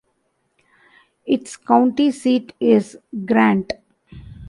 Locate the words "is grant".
2.59-3.71